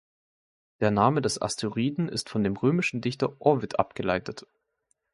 Der 0.79 0.89
Name 0.89 1.21
des 1.21 1.39
Asteroiden 1.39 2.09
ist 2.09 2.27
von 2.27 2.43
dem 2.43 2.57
römischen 2.57 3.01
Dichter 3.01 3.39
Ovid 3.39 3.77
abgeleitet. 3.77 4.47